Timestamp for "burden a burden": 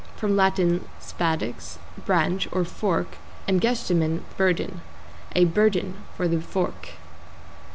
4.35-5.93